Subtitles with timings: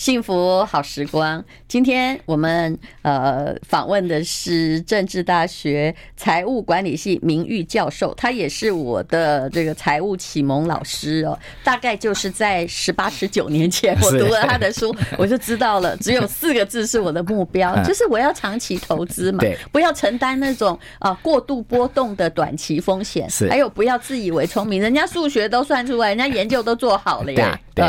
[0.00, 11.38] 幸福好时光，今天我们呃访问的是政治大学财务管理系名誉教授，他也是我的这个财务启蒙老师哦。
[11.62, 27.60] 大概就是在十八十九年前，我读了他的书，我就知道了，只有四个字是我的目标， 就是我要长期投资嘛，不要承担那种啊过度波动的短期风险，还有不要自以为聪明，人家数学都算出来，人家研究都做好了呀。
[27.74, 27.86] 对，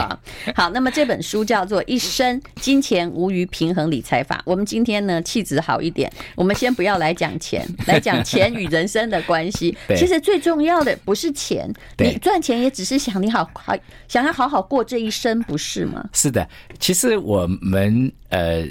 [0.53, 4.37] 好，那么这本书叫做《一生金钱无余平衡理财法》。
[4.45, 9.75] 我们今天呢气质好一点，我们先不要来讲钱， 来讲钱与人生的关系。
[9.95, 13.75] 其实最重要的不是钱，你赚钱也只是想你好好
[14.07, 16.09] 想要好好过这一生，不是吗？
[16.13, 16.47] 是的，
[16.79, 18.65] 其实我们呃。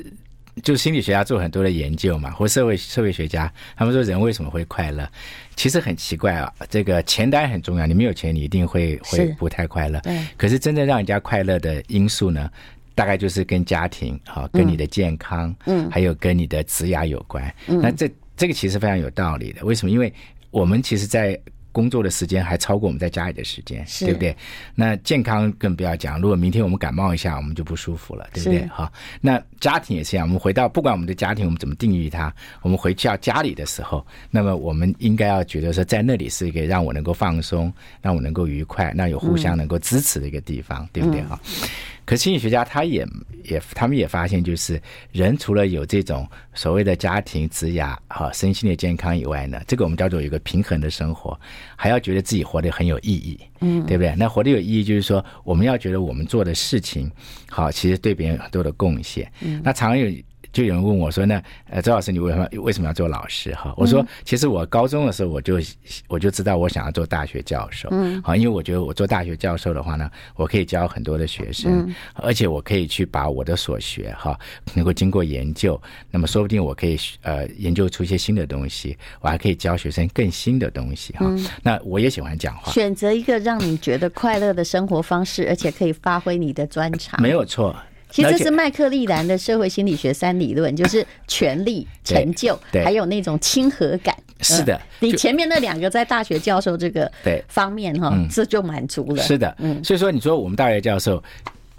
[0.65, 5.09] 就心理学家做很多的研究嘛，或社会社会学家，他们说人为什么会快乐？
[5.57, 9.99] 其实很奇怪啊，这个钱当然很重要，你没有钱，你一定会会不太快乐。
[10.01, 10.21] 对。
[10.37, 12.51] 可是真正让人家快乐的因素呢，
[12.95, 17.55] 大概就是跟家庭好，跟你的健康，嗯，还有跟你的职涯有关。
[17.66, 17.80] 嗯。
[17.80, 19.65] 那这这个其实非常有道理的。
[19.65, 19.91] 为什么？
[19.91, 20.13] 因为
[20.51, 21.38] 我们其实，在
[21.73, 24.37] 工作的时间还超过我们在家里的时间，对不对？
[24.74, 26.21] 那健康更不要讲。
[26.21, 28.66] 如果明天我们感冒一下，我们就不舒服了，对不对？
[28.66, 30.27] 哈，那家庭也是一样。
[30.27, 41.23] 我们回到不管我们的家庭，我们怎么定义它，我们回到家里的时候，那么我们应该要觉得说，在那里是一个让我能够放松、让我能够愉快、那有互相能够支持的一个地方，对不对？
[41.23, 41.38] 哈。
[42.11, 43.07] 可心理学家他也
[43.45, 51.38] 也他们也发现，就是人除了有这种所谓的家庭、职涯、哈身心的健康以外呢，这个我们叫做有一个平衡的生活，
[51.77, 54.13] 还要觉得自己活得很有意义，嗯，对不对？
[54.16, 57.09] 那活得有意义，就是说我们要觉得我们做的事情，
[57.49, 59.31] 好，其实对别人有很多的贡献。
[59.41, 60.13] 嗯，那常有。
[60.52, 65.60] 就有人问我说：“那呃，周老师，你为什么为什么要做老师？”哈，我说：“其实我高中的时候我就
[66.09, 74.38] 我就知道我想要做大学教授，嗯，好，因为我觉得我做大学教授的话呢，我可以教很多的学生，而且我可以去把我的所学哈，
[74.75, 81.26] 能够经过研究，那么说不定我可以呃研究出一些新的东西，我还可以教学生更新的东西哈。
[81.62, 87.76] 那我也喜欢讲话，选择一个让你觉得快乐的生活方式，而且可以发挥你的专长，没有错。”
[88.10, 94.15] 其实这是麦克利兰的社会心理学三理论，就是权力、成就，还有那种亲和感。
[94.41, 99.22] 是的，你前面那两个在大学教授这个对方面哈，这就满足了。
[99.22, 101.22] 是的，嗯，所以说你说我们大学教授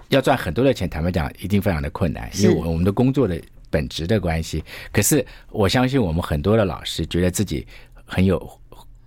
[0.09, 3.39] 要赚很多的钱，坦白讲，一定非常的困难，因为我们的工作的
[3.69, 4.63] 本质的关系。
[4.91, 7.65] 可是我相信我们很多的老师觉得自己
[8.05, 8.39] 很有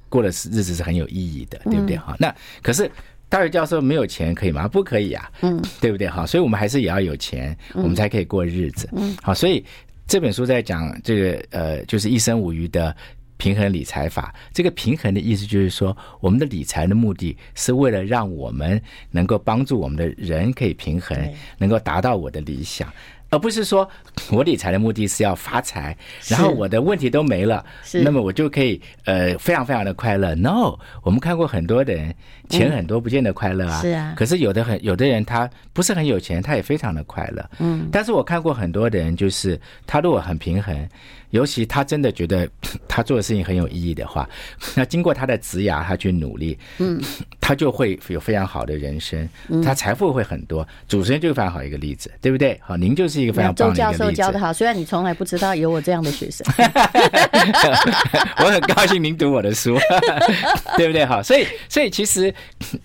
[0.08, 1.96] 过的日子是很有意义的，对不对？
[1.96, 2.90] 哈，那可是。
[3.34, 4.68] 大学教授没有钱可以吗？
[4.68, 6.06] 不可以啊，嗯，对不对？
[6.06, 8.88] 好，所以我们还是也要有钱，我们才可以过日子。
[8.92, 9.64] 嗯，好，所以
[10.06, 12.94] 这本书在讲这个呃，就是一生无余的
[13.36, 14.32] 平衡理财法。
[14.52, 18.80] 这个平衡的意思就是说，我们的理财的目的是为了让我们
[19.10, 21.18] 能够帮助我们的人可以平衡，
[21.58, 22.88] 能够达到我的理想。
[23.34, 23.88] 而不是说
[24.30, 25.96] 我理财的目的是要发财，
[26.28, 27.64] 然后我的问题都没了，
[28.04, 30.36] 那么我就可以呃非常非常的快乐。
[30.36, 32.14] No，我们看过很多的人，
[32.48, 33.80] 钱很多不见得快乐啊。
[33.80, 34.14] 是啊。
[34.16, 37.44] 可是有的很有的人他不是很有钱，他也非常的快乐。
[37.58, 37.88] 嗯。
[37.90, 40.88] 但是我看过很多的人，就是他如果很平衡。
[41.30, 42.48] 尤其他真的觉得
[42.86, 44.28] 他做的事情很有意义的话，
[44.76, 47.02] 那经过他的职涯，他去努力，嗯，
[47.46, 49.28] 他就会有非常好的人生，
[49.62, 50.66] 他财富会很多。
[50.88, 52.58] 主持人就是非常好一个例子，对不对？
[52.64, 53.98] 好，您就是一个非常棒的一个例子。
[53.98, 56.46] 周教授教的好，虽然你从来不知道有我这样的学生，
[58.40, 59.76] 我很高兴您读我的书，
[60.78, 61.04] 对不对？
[61.04, 62.34] 好，所以所以其实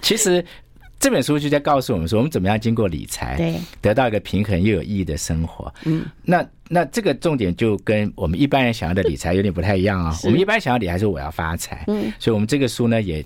[0.02, 0.44] 其实。
[1.02, 5.74] 这本书就在告诉我们说，我们怎么样经过理财，对，得到一个平衡又有意义的生活。
[5.86, 10.14] 嗯，那那这个重点就跟我们一般人想要的理财有点不太一样啊。
[10.26, 13.26] 我们一般想要理财是我要发财，嗯，所以我们这个书呢，也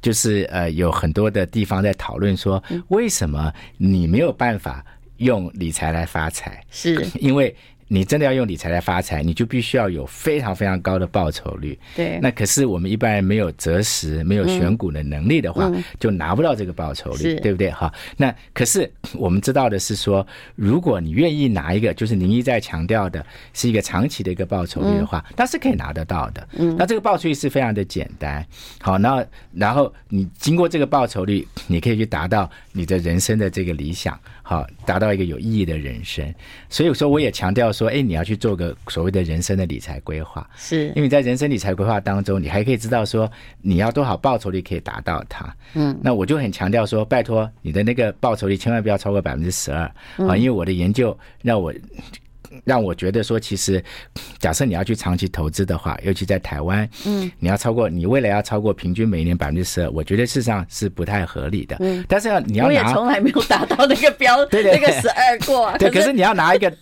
[0.00, 4.84] 就是呃有很多的地方在讨论说，为什么你没有办法
[5.18, 6.64] 用理财来发财？
[6.70, 7.54] 是因为。
[7.88, 11.78] 你真的要用理财来发财，你就必须要有非常非常高的报酬率。
[11.96, 17.70] 对，那可是我们一般人没有择时、没有选股的能力的话，就拿不到这个报酬率，对不对？
[17.70, 23.24] 哈，那可是我们知道的是说，如果你愿意拿一个，就是您一再强调的
[23.54, 26.48] 是一个长期的一个报酬率的话，那是可以拿得到的。
[26.58, 28.46] 嗯，那这个报酬率是非常的简单。
[28.80, 29.24] 好，那
[29.54, 34.18] 然后你经过这个报酬率，你可以去达到你的人生的这个理想。
[34.42, 36.34] 好，达到一个有意义的人生，
[36.70, 40.92] 所以说我也强调说，哎，你要去做个所谓的人生的理财规划，是。
[40.96, 43.30] 因为在人生理财规划当中，你还可以知道说
[43.62, 45.54] 你要多少报酬率可以达到它。
[45.74, 49.84] 嗯，那我就很强调说，拜托你的那个报酬率千万不要超过百分之十二。
[50.26, 51.72] 啊，因为我的研究让我
[52.64, 53.82] 让我觉得说，其实
[54.38, 61.76] 假设你要去长期投资的话，尤其在台湾，嗯，你要超过你未来要超过平均每年百分之十二，我觉得事实上是不太合理的。
[61.80, 65.72] 嗯，但是要你要拿，我也从来没有达到那个标， 对对，那个十二过。
[65.78, 66.72] 对，可是你要拿一个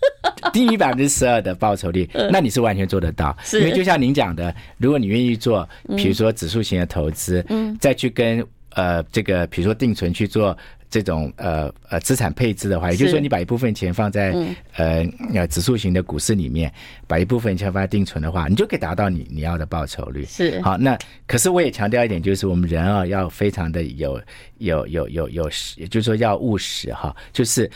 [0.53, 3.37] 低于百分之十二的报酬率，那你是完全做得到。
[3.55, 10.57] 因为就像您讲的，如果你愿意做，比如说指数型的投资，嗯，再去跟呃这个比如说定存去做。
[10.89, 16.73] 这种呃呃资产配置的话，也就是说，你把一部分钱放在、嗯、呃呃指数型的股市里面，
[17.07, 20.25] 把一部分钱放在定存的话，你就可以达到你你要的报酬率。
[20.25, 24.21] 是好，那可是我也强调一点，就是我们人啊要非常的有
[24.59, 27.71] 有有有有实，也就是说要务实哈，就是。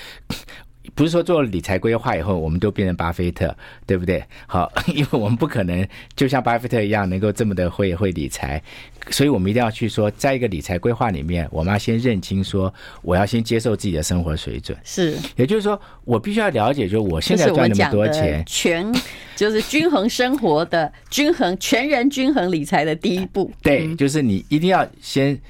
[0.95, 3.55] 不是说做了理财规划以后，我们都变成巴菲特，
[3.87, 4.23] 对不对？
[4.47, 8.63] 好， 因为我们不可能就像巴菲特一样，能够这么的会会理财，
[9.11, 12.73] 所以我们一定要去说，在一个理财规划里面，我们要先认清说，
[13.03, 14.77] 我要先接受自己的生活水准。
[14.85, 18.93] 是，也就是说，我必须要了解，就我现在赚那么多钱，全
[19.37, 23.51] 就是均衡生活的均衡全人均衡理财的第一步。
[23.63, 25.41] 对，就是你一定要先。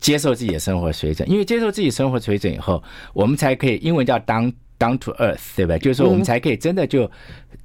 [0.00, 2.82] 接受自己的生活水准，因为接受自己生活水准以后，
[3.14, 5.78] 我们才可以，英文叫 down down to earth，对吧？
[5.78, 7.10] 就是说，我们才可以真的就。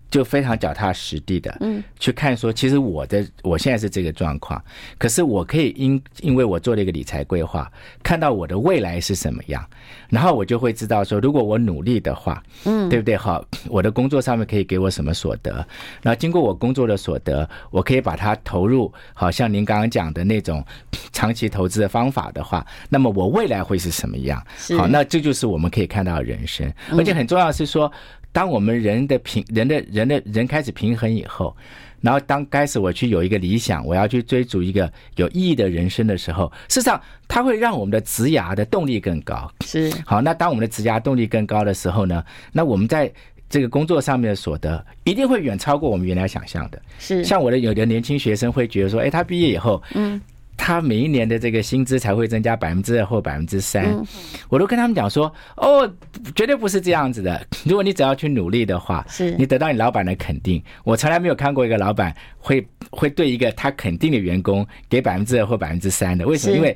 [0.09, 4.61] 就非常脚踏实地的，嗯，去看说，其实我的我现在是这个状况，
[4.97, 7.71] 可是我可以因因为我做了一个理财规划，
[8.01, 9.63] 看到我的未来是什么样，
[10.09, 13.15] 然后我就会知道说，如果我努力的话，嗯，对不对？
[13.15, 15.53] 好，我的工作上面可以给我什么所得，
[16.01, 20.65] 然后经过我工作的所得，我可以把它投入，好像您刚刚讲的那种
[21.11, 24.43] 长期投资的方法的话，那么我未来会是什么样？
[24.75, 27.91] 好，那这就是我们可以看到的人生，而且很重要的是说。
[28.31, 31.55] 当我们人的平人的人的人开始平衡以后，
[32.01, 39.51] 然后当开始我去有一个理想，我要去追逐一个有意义的人生的时候，事实上它会让我们的职涯的动力更高。
[39.65, 43.11] 是好，那当我们的职涯动力更高的时候呢，那我们在
[43.49, 46.81] 这个工作上面的所得一定会远超过我们原来想象的。
[46.99, 50.21] 是像我的有的年轻学生会觉得说，哎，他毕业以后，嗯。
[50.61, 54.05] 他每一年的这个薪资才会增加百分之二或百分之三，
[54.49, 55.89] 我都跟他们讲说，哦，
[56.35, 57.41] 绝对不是这样子的。
[57.63, 60.61] 如果你只要去努力的话，是你得到你老板的肯定。
[60.83, 66.27] 我从来没有看过一个老板会会对一个他肯定的员工给百分之二或百分之三的。
[66.27, 66.55] 为什么？
[66.57, 66.75] 因为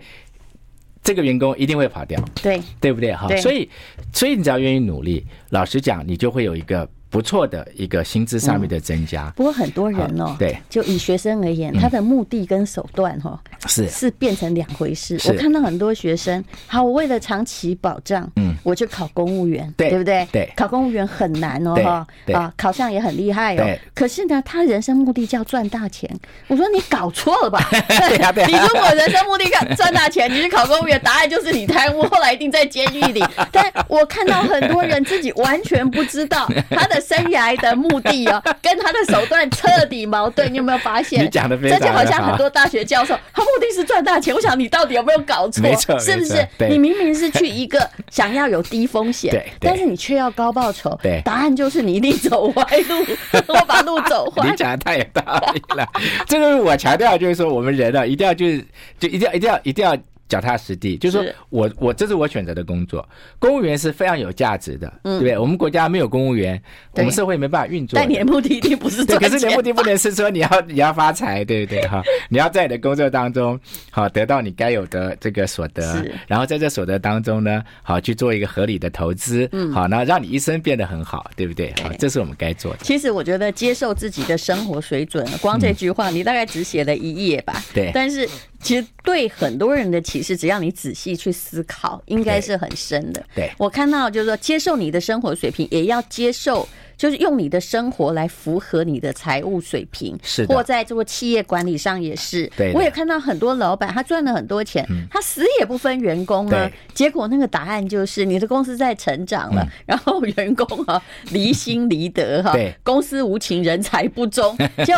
[1.03, 3.13] 这个员工一定会跑掉，对对不对？
[3.13, 3.69] 哈，所以
[4.13, 6.89] 所以你只要愿意努力，老实讲，你就会有一个。
[7.13, 15.15] 不错的一个薪资上面的增加，不过很多人哦，对，就以学生而言，他的目的跟手段哈是是变成两回事。
[15.25, 20.27] 我看到很多学生，好，我为了长期保障，嗯，我去考公务员，对不对？
[20.31, 23.77] 对，考公务员很难哦，哈，啊，考上也很厉害哦。
[23.93, 26.09] 可是呢，他人生目的叫赚大钱。
[26.47, 27.63] 我说你搞错了吧？
[27.69, 28.43] 对呀，对。
[28.47, 33.23] 你如果人生目的看赚大钱，你去考公务员，答案就是你贪污，后来一定在监狱里。
[33.51, 37.02] 但我看到很多人自己完全不知道 他的。
[37.03, 40.51] 生涯的目的哦，跟他的手段彻底矛盾。
[40.51, 41.23] 你有没有发现？
[41.23, 41.85] 你讲的非常好。
[41.85, 44.33] 这就好像很多大学教授，他目的是赚大钱。
[44.33, 45.63] 我想你到底有没有搞错？
[45.99, 46.47] 是不是？
[46.69, 50.97] 你明明是去一个想要有低风险，但是你却要高报酬。
[51.01, 53.05] 对，答案就是你一定走歪路，
[53.47, 54.49] 我把路走坏。
[54.49, 55.21] 你讲的太有道
[55.53, 55.87] 理了。
[56.27, 58.65] 这个我强调，就是说我们人啊，一定要就是
[58.99, 59.97] 就一定要一定要一定要。
[60.33, 63.07] 脚踏实地，就是说我我这是我选择的工作，
[63.37, 65.37] 公务员是非常有价值的，对不对？
[65.37, 66.59] 我们国家没有公务员，
[66.93, 67.99] 我们社会没办法运作。
[67.99, 71.87] 但你的目的一定不是 这个，可是你的目的不能是说你要 你要发财，对不对？
[71.87, 73.59] 哈，你要在你的工作当中，
[73.91, 75.83] 好得到你该有的这个所得，
[76.27, 81.71] 然后在这所得当中呢，好去做一个合理的投资，嗯好，然后让你一生变得很好，对不对？
[81.83, 82.79] 好，这是我们该做的。
[82.81, 88.27] 其实我觉得接受自己的生活水准，光这句话你大概只写了一页吧，对，但是。
[88.63, 93.23] 其实对很多人的启示，只要你仔细去思考，应该是很深的。
[93.35, 96.67] 对，我看到就是说，接受你的生活水平，也要接受。
[96.97, 102.49] 就是用你的生活来符合你的财务水平，是，或在做企业管理上也是。
[102.55, 106.69] 对，我也看到很多老板，他赚了很多钱，他死也不分员工啊。
[106.93, 114.93] 结果那个答案就是，你的公司在成长了，然后员工啊离心离德哈，公司无情，人才不忠， 就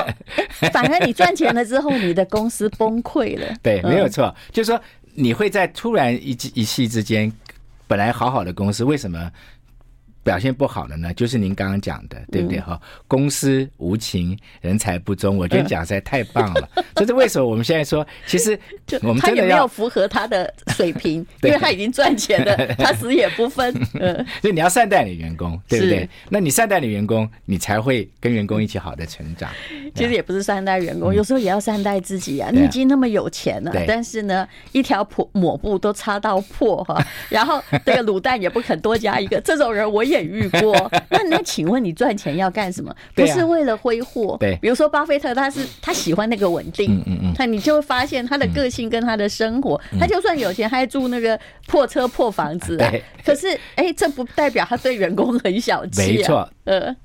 [0.71, 3.45] 反而你赚钱了之后，你的公司崩溃了。
[3.63, 4.79] 对，没有错，就是说
[5.13, 7.31] 你会在突然一一夕之间，
[7.87, 9.31] 本来好好的公司为什么？
[10.25, 12.59] 表现不好的呢，就是您刚刚讲的，对不对？
[12.59, 15.37] 哈，公司无情，人才不忠。
[15.37, 16.67] 我觉得讲实在太棒了。
[16.95, 17.47] 这是为什么？
[17.47, 18.59] 我们现在说，其实
[19.03, 23.71] 我们他也没有符合他的水平， 因为他已经赚钱了，他死也不分。
[23.93, 26.09] 嗯，所以你要善待你员工，对不对？
[26.29, 29.51] 那你善待你员工，你才会跟员工一起好的成长。
[29.93, 32.49] 其实也不是善待员工，有时候也要善待自己啊。
[32.51, 40.14] 你已经那么有钱了，但是呢，一条破抹布都擦到破哈，然后这个卤蛋也不肯多加一个，这种人我也。
[40.15, 40.73] 也遇过。
[41.09, 42.95] 那那请问你赚钱要干什么？
[43.13, 44.37] 不是为了挥霍。
[44.39, 47.01] 对，比如说巴菲特，他是他喜欢那个稳定。
[47.05, 52.77] 嗯嗯你就会发现他的个性跟他的生活，他就算有钱，还住那个破车破房子。
[52.77, 53.03] 对。
[53.23, 56.01] 可是，哎，这不代表他对员工很小气。
[56.01, 56.49] 没错。
[56.63, 56.95] 呃。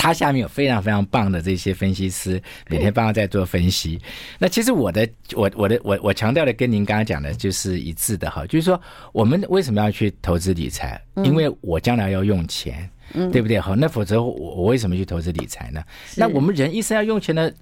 [0.00, 4.00] 他下面有非常非常棒的这些分析师，每天帮他在做分析。
[4.38, 8.80] 那其实我的我我的我我强调的跟您刚刚讲的就是一致的哈，就是说
[9.12, 10.98] 我们为什么要去投资理财？
[11.22, 13.60] 因为我将来要用钱，嗯对不对？
[13.60, 15.84] 好，那否则我我为什么去投资理财呢？
[16.16, 17.52] 那我们人一生要用钱的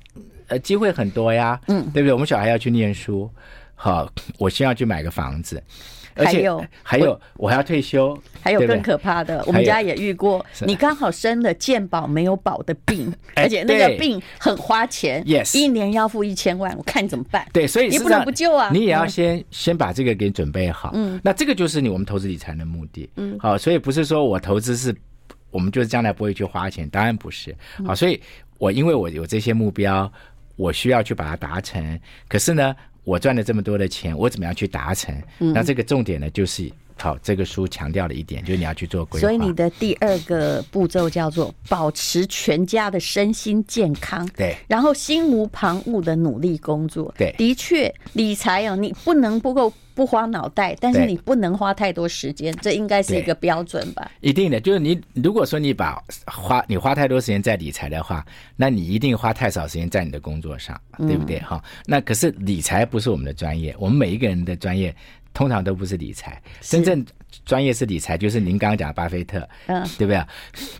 [0.47, 2.13] 呃机会很多呀，嗯，对不对？
[2.13, 3.29] 我们小孩要去念书，
[3.75, 5.61] 好，我先要去买个房子。
[6.25, 8.19] 还有还有，我还要退休。
[8.41, 17.47] 还有更可怕的，我们家也遇过，你刚好生了健保没有保的病，而且那个病很花钱，yes，一年要付一千万，我看你怎么办？
[17.53, 20.93] 对，所以你不能不救啊，你也要先先把这个给准备好。
[20.95, 23.11] 嗯，那这个就是你我们投资理财的目的。
[23.17, 24.95] 嗯，好，所以不是说我投资是，
[25.51, 27.55] 我们就是将来不会去花钱，当然不是。
[27.85, 28.19] 好，所以
[28.57, 30.11] 我因为我有这些目标，
[30.57, 32.01] 我需要去把它达成。
[32.29, 32.75] 可是呢，
[33.09, 35.15] 我赚了这么多的钱，我怎么样去达成？
[35.39, 39.27] 嗯、那这个重点呢，就是好，这个书强调了一点，就是你要去做规划。
[39.27, 44.29] 所以你的第二个步骤叫做保持全家的身心健康。
[44.37, 44.57] 对。
[44.67, 47.15] 然后心无旁骛的努力工作。
[47.17, 47.35] 对。
[47.39, 54.11] 的确，理财哦，你不能不够不花脑袋，但是你不能花太多时间，这应该是一个标准吧？
[54.21, 58.25] 一定的，就是你如果说你把花你花太多时间在理财的话，
[58.57, 60.79] 那你一定花太少时间在你的工作上。
[61.07, 61.39] 对不对？
[61.39, 64.93] 哈，那可是理财不是我们的专业，我们每一个人的专业
[65.39, 67.07] 通常都不是理财，真正
[67.47, 70.21] 专业是理财，就是您刚刚讲的巴菲特，嗯，对不对？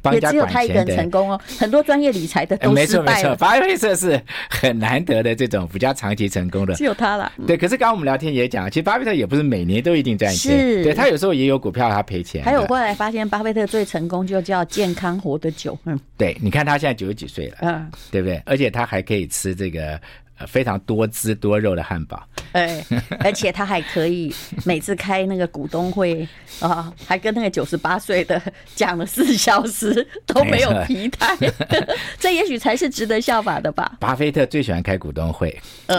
[0.03, 2.59] 帮人家管钱的，也只有他一个人成功哦，很多专业理财的。
[2.73, 7.31] 没错没错，巴菲特是很难得的这种比较长期成功的，只有他了。
[7.47, 12.43] 对，可是刚刚我们聊天也讲，其实巴菲特也不是每年都一定赚钱，是对他有时候也有股票他赔钱。
[12.43, 15.79] 还有后来发现，巴菲特最成功就叫健康活得久。
[15.85, 18.43] 嗯，对，你看他现在九十几岁了，嗯，对不对？
[18.45, 20.01] 而且他还可以吃这个。
[20.47, 22.85] 非常多汁多肉的汉堡，哎，
[23.21, 26.27] 而且他还可以每次开那个股东会
[26.61, 28.41] 啊，还跟那个九十八岁的
[28.75, 31.37] 讲了四小时都没有疲态，
[32.19, 33.97] 这也许才是值得效法的吧。
[33.99, 35.49] 巴菲特最喜欢开股东会，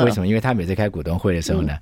[0.03, 0.27] 为什么？
[0.27, 1.77] 因为他每次开股东会的时候呢，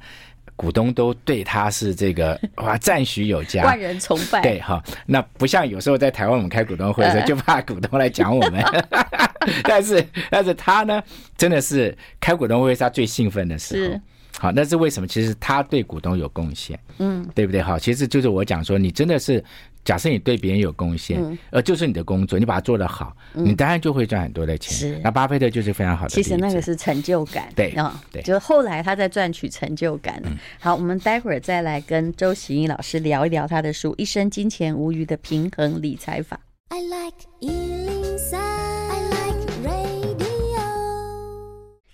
[0.56, 4.42] 股东都对他是这个哇赞许有加，万人崇拜。
[4.42, 8.64] 对哈，那不像有时候在台湾我们开股东会的时候，就怕股东来讲我们。
[9.64, 11.02] 但是，但是他呢，
[11.38, 14.00] 真的是开股东会是他最兴奋的时候。
[14.40, 15.08] 好，那是为什么？
[15.08, 17.60] 其实他对股东有贡献，嗯，对不对？
[17.60, 19.44] 好，其实就是我讲说，你真的是
[19.84, 24.72] 假设你对别人有贡献，呃就是你的工作，你把它做得好，你当然就会赚很多的钱。
[24.76, 26.10] 是，那巴菲特就是非常好的。
[26.10, 30.22] 其实那个是成就感，对啊，对，就是后来他在赚取成就感。
[30.60, 36.40] 好，我们待会儿再来跟周喜英老师聊一聊他的书《一生金钱无余的平衡理财法》。
[36.76, 37.26] I like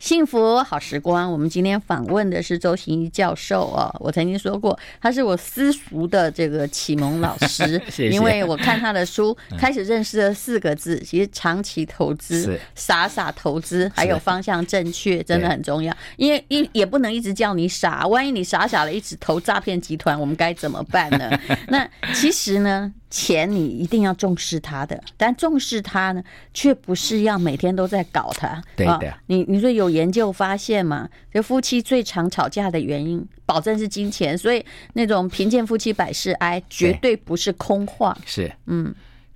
[0.03, 3.89] 幸福好时光，我们今天访问的是周行一教授哦。
[4.01, 8.10] 我曾经说过，他是我私塾的这个启蒙老师， 谢谢。
[8.10, 15.95] 因为我看他的书，开始认识了四个字，其实长期投资、傻傻投资，还有方向正确，真的很重要。
[16.17, 21.31] 因为一也不能一直叫你傻，万一你傻傻的一直投诈骗集团，我们该怎么办呢？
[21.69, 22.91] 那其实呢？
[23.15, 28.60] 钱你一定要重视他的，但重视他呢，却不是要每天都在搞他。
[28.75, 31.08] 对的，哦、你你说有研究发现嘛？
[31.32, 34.36] 就夫妻最常吵架的原因，保证是金钱。
[34.36, 38.17] 所以那种贫贱夫妻百事哀，绝对不是空话。
[38.25, 38.91] 是，嗯。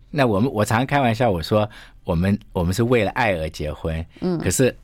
[0.09, 1.69] 那我们我常常开玩笑，我说
[2.03, 4.03] 我们我们是为了爱而结婚。
[4.21, 4.39] 嗯。
[4.39, 4.75] 可是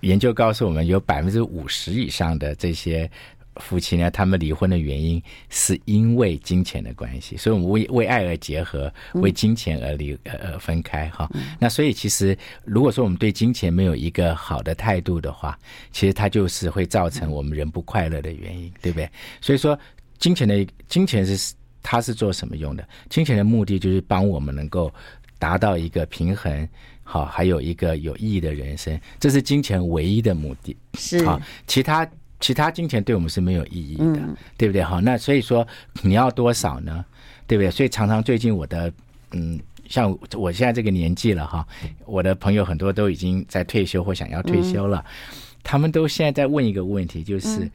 [0.00, 3.08] 研究告诉我们，有百分之五十以上的这些。
[3.56, 11.28] 夫妻呢，他们离婚的原因是因为金钱的关系，所以我们为为爱而结合，为金钱而离呃分开哈。
[11.58, 15.58] 那所以其实如果说我们对金钱没有一个好的态度的话，
[15.90, 19.10] 其实它就是会造成我们人不快乐的原因，对不对？
[19.40, 19.78] 所以说
[20.18, 21.52] 金钱的金钱是
[21.82, 22.88] 它是做什么用的？
[23.08, 24.92] 金钱的目的就是帮我们能够
[25.38, 26.68] 达到一个平衡，
[27.02, 30.76] 好，还有一个有意义的人生，这是金钱唯一的目的。
[30.94, 32.08] 是好，其他。
[32.40, 34.82] 其他金钱对我们是没有意义的，嗯、对不对？
[34.82, 35.66] 好，那所以说
[36.02, 37.04] 你要多少呢？
[37.46, 37.70] 对不对？
[37.70, 38.92] 所以常常最近我的
[39.32, 41.66] 嗯，像我现在这个年纪了哈，
[42.06, 47.70] 我的朋友很多都已经在退休或想要退休了，嗯、他们都现在在问一个问题，就是、嗯、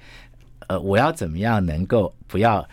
[0.67, 2.67] 呃，我要怎么样能够不要？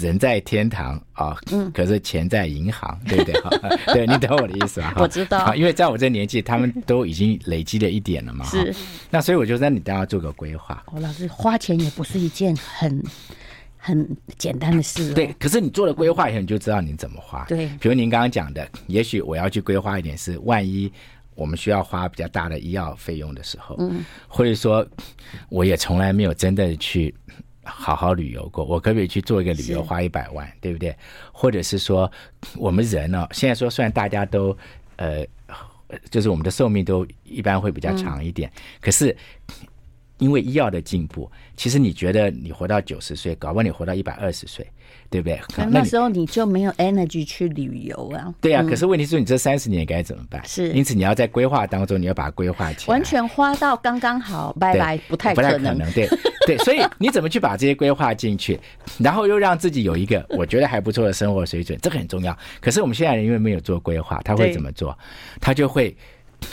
[0.00, 1.36] 人在天堂啊，
[1.72, 3.34] 可是钱在银行，嗯、对不对？
[3.94, 4.94] 对，你懂我的意思吧？
[4.98, 8.44] 我知道，因为在我这年纪，他们都已经累积了一点了嘛。
[8.46, 8.74] 是，
[9.10, 10.82] 那所以我就说，你都要做个规划。
[10.86, 13.02] 哦老师花钱也不是一件很
[13.76, 15.12] 很简单的事。
[15.12, 17.44] 对，可是你做了规划以后，你就知道你怎么花。
[17.44, 20.90] 对，比如您刚刚讲的，也许我要去规划一点是，万一
[21.34, 24.86] 我们需要花比较大的医药费用的时候，嗯，或者说
[25.50, 27.14] 我也从来没有真的去
[27.64, 30.94] 好好旅游过，我可不可以去做一个旅游花一百万，对不对？
[31.32, 32.10] 或者是说
[32.56, 34.56] 我们人呢、哦，现在说虽然大家都
[34.96, 35.26] 呃。
[36.10, 39.16] 就是我们的寿命都一般会比较长一点，嗯、可是
[40.18, 44.66] 因为医药的进步，其实你觉得你活到九十岁，搞不好你活到一百二十岁，
[45.14, 45.40] 对不对？
[45.56, 48.34] 那，那时候你就没有 energy 去旅游啊。
[48.40, 50.42] 对啊，嗯、可是问题是，你这三十年该怎么办？
[50.44, 55.90] 是，因此你要在规划当中，你要把它规划起来，完全花到刚刚好，拜拜，不太不太可能。
[55.92, 56.08] 对
[56.46, 58.58] 对，所以你怎么去把这些规划进去，
[58.98, 62.36] 然后又让自己有一个我觉得还不错的生活水准，这个很重要。
[62.60, 64.98] 可是我们现在人因为没有做规划，他会怎么做？
[65.40, 65.96] 他就会。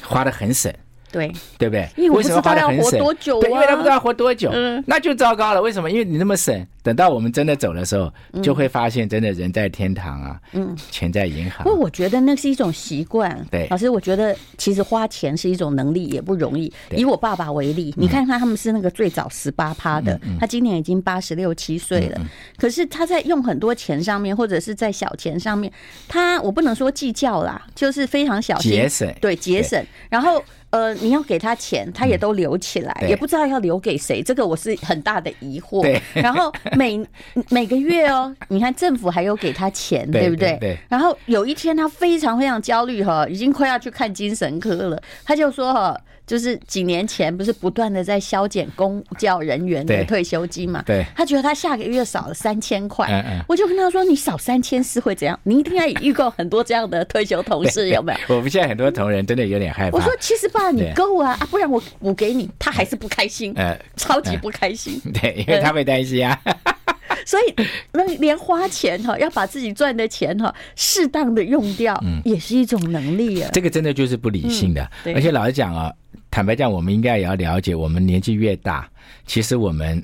[0.04, 0.74] 花的很省，
[1.12, 1.88] 对对不对？
[1.98, 5.62] 因为我不知道要活多久啊，对，因为他不知道要活多久，嗯，那就糟糕了。
[5.62, 5.92] 为什么？
[5.92, 11.64] 因为你那么省，等到我们真的走的时候，就会发现真的人在天堂啊，嗯，钱在银行。
[11.64, 13.46] 不过我觉得那是一种习惯。
[13.52, 16.72] 对，老师，我觉得其实花钱是一种能力，也不容易。
[16.96, 22.22] 以我爸爸为例，你看看他们是那个最早十八趴的，他今年已经八十六七岁了，
[22.58, 25.72] 可是他在用很多钱上面，或者是在小钱上面，
[26.08, 30.42] 他我不能说计较啦，就是非常小心节省，对节省，然后。
[30.72, 35.82] 呃，你要给他钱，他也都留起来，嗯、也不知道要留给谁，这个我是很大的疑惑。
[35.84, 37.00] 对然后每
[37.50, 40.78] 每个月哦，你看政府还有给他钱，对，对不对。
[40.90, 45.96] 然后有一天他非常非常焦虑哈，已经快要去看精神科了，他就说哈。
[46.32, 50.82] 就是几年前不是不断的在削减公教人员的退休金嘛？
[50.86, 55.38] 对，他觉得他下个月少了三千块，我就跟他说：“你少三千是会怎样？
[55.44, 59.98] 你一定要遇过很多这样的退休同事， 有没有？”我们现在很多同仁真的有点害怕。
[59.98, 65.02] 我说：“其实爸，你够啊啊，不然我补给你。”他还是不开心，呃，超级不开心。
[65.22, 66.40] 对，因为他会担心啊。
[67.26, 67.54] 所以
[67.92, 73.50] 那连花钱哈，要把自己赚的钱哈，适当的用掉，嗯也是一种能力啊。
[73.52, 75.92] 这个真的就是不理性的，而且老实讲啊。
[76.32, 78.90] 坦白讲，我们应该也要了解，我们年纪越大，
[79.28, 80.04] 其实我们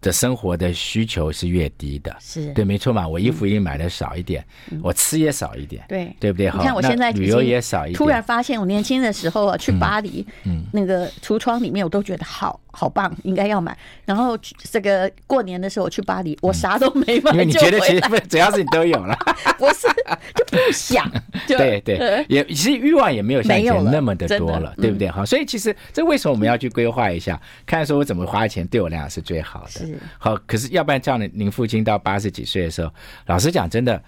[0.00, 3.06] 的生活的需求是越低的，是对，没错嘛。
[3.06, 6.46] 我衣服也买的少一点，嗯、我吃也少一点，对，对不对？
[6.46, 7.98] 你看我现在旅游也少一点。
[7.98, 12.58] 突然发现，我年轻的时候啊，去巴黎，嗯，那个橱窗里面我都觉得好。
[12.78, 13.76] 好棒，应该要买。
[14.04, 14.36] 然后
[14.70, 19.16] 这个过年的时候我去巴黎，我啥都没买，因为你觉得其实只要是你都有了，
[19.58, 19.88] 不是
[20.34, 21.10] 就不想。
[21.48, 25.08] 对对，也其实欲望也没有像以前那么的多了，对不对？
[25.08, 29.70] 好，所以其实这为什么我们要去规划一下，看说我怎么花钱对我来讲是最好的。
[29.70, 32.92] 是好，可是要不然这样的，您父亲到八十几岁的时候，
[33.26, 34.02] 老实讲，真的。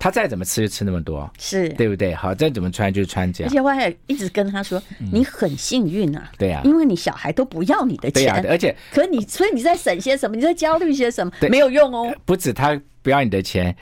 [0.00, 2.14] 他再怎么吃就吃那么多，是对不对？
[2.14, 3.52] 好，再怎么穿就穿这样。
[3.52, 4.82] 而且我还一直跟他说
[5.12, 10.34] ：“你很幸运啊，对呀，因为你小孩都不要你的钱，对呀，而且可你所以你在省些什么？
[10.34, 11.30] 你在焦虑些什么？
[11.50, 12.10] 没有用哦。
[12.24, 13.76] 不止他不要你的钱，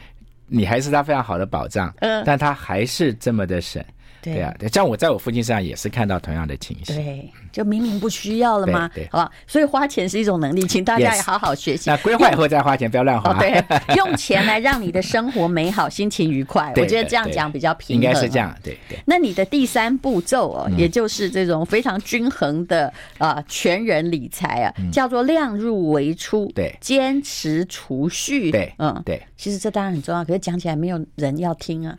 [0.49, 1.95] 你还是他非常好的保障。
[2.01, 3.81] 嗯，但他还是这么的省。”
[4.21, 6.97] 对啊，像我在我父亲身上也是看到同样的情形。
[6.97, 8.91] 对，就明明不需要了吗？
[8.95, 9.31] 对，好吧。
[9.47, 11.89] 所以花钱是一种能力，请大家也好好学习。
[11.89, 13.33] 那规划以后再花钱，不要乱花。
[13.39, 13.63] 对，
[13.97, 16.73] 用钱来让你的生活美好，心情愉快。
[16.77, 17.97] 我觉得这样讲比较平衡。
[17.97, 18.99] 应该是这样，对对。
[19.07, 26.51] 那你的第三步骤哦，也就是这种非常均衡的啊全人理财啊，叫做量入为出。
[26.55, 28.51] 对，坚持储蓄。
[28.51, 29.23] 对，嗯，对。
[29.37, 31.97] 其实这当然很重要，可是讲起来没有人要听啊。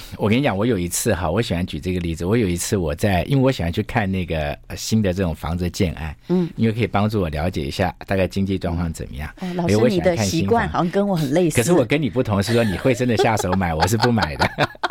[0.16, 2.24] 我跟你讲，我有一次哈，我喜欢举这个例子。
[2.24, 9.28] 我有一次我在，因为我喜欢去看那个新的这种房子建案，嗯，因为可以帮助我了解一下大概经济状况怎么样。
[9.40, 11.56] 哦，老师，你的习惯好像跟我很类似。
[11.56, 14.44] 可是我跟你不同，是说你会真的下手买，我是不买的。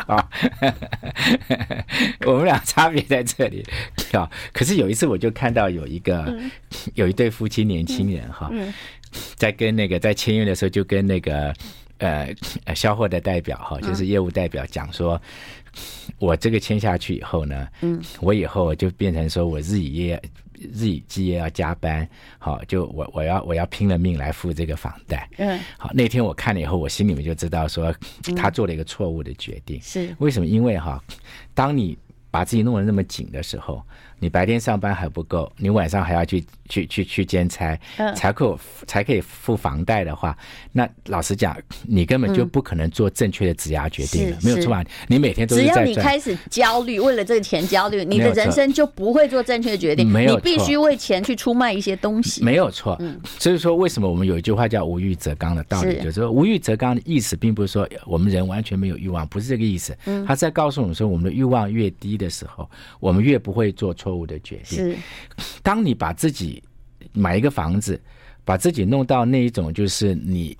[0.06, 0.28] 啊
[2.26, 3.64] 我们俩差别在这里。
[4.12, 6.38] 啊，可是有一次我就看到有一个
[6.94, 8.50] 有一对夫妻年轻人哈，
[9.36, 11.54] 在跟那个在签约的时候就跟那个。
[11.98, 12.34] 呃，
[12.74, 15.20] 销货的代表哈，就是业务代表讲说，
[16.18, 20.22] 我这个签下去以后呢，嗯，我以后就变成说我日以夜
[20.54, 22.08] 日以继夜要加班，
[22.38, 27.94] 好，就我我要我要拼了命来付这个房贷，嗯，好，那天我看了以后，我心里面就知道说，
[28.36, 30.46] 他做了一个错误的决定，是为什么？
[30.46, 31.02] 因为哈，
[31.54, 31.98] 当你
[32.30, 33.82] 把自己弄得那么紧的时候。
[34.18, 37.78] 你白天上班还不够，你晚上还要去去去去兼差，
[38.16, 40.36] 才可才可以付房贷的话，
[40.72, 44.84] 那老实讲，你根本就不可能做正确的职涯决定了，没有错吧？
[45.06, 50.06] 你每天都是只要你开始焦虑，为了这个钱焦虑，你的人生就不会做正确的决定。
[50.06, 52.44] 没有，你必须为钱去出卖一些东西。
[52.44, 53.00] 没有错，
[53.38, 59.96] 所以说为什么我们有一句话叫“无欲则刚”的道理，就是说“无欲则刚”的意思，并不是说我们人完全没有欲望，不是这个意思。
[60.26, 64.07] 他在告诉我们说，我们的欲望越低的时候，我们越不会做错。
[64.08, 64.78] 错误的决定。
[64.78, 64.96] 是，
[65.62, 66.62] 当你把自己
[67.12, 68.00] 买一个房子，
[68.42, 70.56] 把自己弄到那一种就是你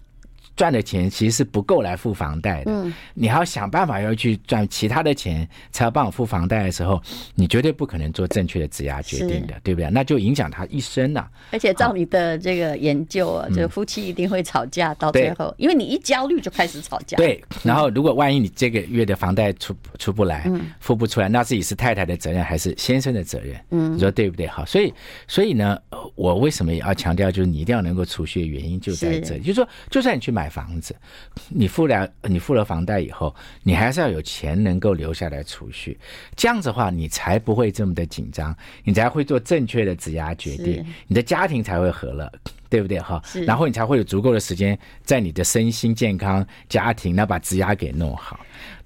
[0.59, 7.01] 赚的钱其实是不够来付房贷的，嗯，你还要想办法要去赚其他的钱，才要帮我付房贷的时候，
[7.37, 9.89] 你绝对不可能做正确的质押决定的，对不对？
[9.89, 11.31] 那就影响他一生了。
[11.53, 17.17] 而且照你的这个研究啊，这个夫妻一定会吵架到最后，因为你一焦虑就开始吵架。
[17.17, 23.57] 对，然后如果万一你这个月的房贷出出不来，付不出来，那自己是太太的责任还是先生的责任？
[23.71, 24.49] 嗯，你说对不对？
[24.49, 24.93] 好，所以
[25.29, 25.79] 所以呢，
[26.17, 30.48] 我为什么也要强调，就是你一定要能够储蓄的原因就在这里，就是说，就算你去买。
[30.49, 30.97] 房子，
[31.49, 35.99] 你付了你付了房贷以后，你还是要有钱能够留下来储蓄，
[36.37, 42.31] 这样子的话，你才不会这么的紧张，你才会做正确的质押决定，你的家庭才会和乐。
[42.69, 43.23] 对不对哈？
[43.47, 48.39] 然后你才会有足够的时间在你的身心健康、家庭，那把职涯给弄好。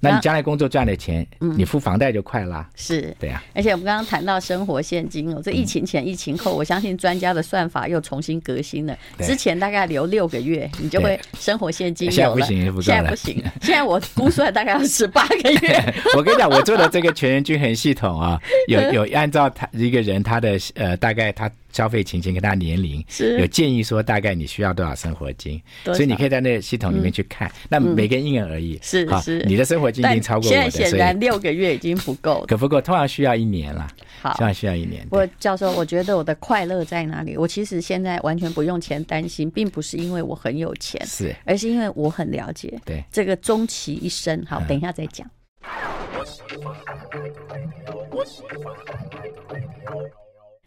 [0.05, 2.69] 那你将来工作赚的钱，你付房贷就快啦。
[2.75, 3.41] 是，对呀。
[3.55, 8.99] 而且我们刚刚谈到生活现金哦，这疫情前、疫情后，我相信专家的算法又重新革新了。
[9.21, 12.45] 之前大概留六个月，你就会生活现金有了。
[12.45, 13.45] 现在不行，现在不行。
[13.61, 15.95] 现在我估算大概要十八个月。
[16.19, 21.51] 我跟你讲，我做的这个全人均衡系统啊，有 有按照他一个人他的呃大概他。
[21.73, 27.51] 消费情形跟他年龄是有建议说，大概你需要多少生活金，所以你可以在那个系统里面去看。
[27.69, 33.89] 那每个人因人而异，是是，你的生活金已经超过我的，现在显然六个月已经不够，可不够，通常需要一年了。
[34.21, 35.07] 好，通常需要一年。
[35.11, 37.37] 我教授，我觉得我的快乐在哪里？
[37.37, 44.45] 我其实现在完全不用钱担心，并不是因为我很有钱，是，而是因为我很了解对这个终其一生。
[44.47, 45.29] 好，等一下再讲。